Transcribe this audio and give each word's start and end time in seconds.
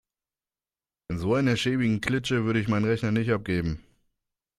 In 1.11 1.19
so 1.19 1.35
einer 1.35 1.55
schäbigen 1.55 2.01
Klitsche 2.01 2.43
würde 2.43 2.59
ich 2.59 2.67
meinen 2.67 2.85
Rechner 2.85 3.11
nicht 3.11 3.29
abgeben. 3.31 3.83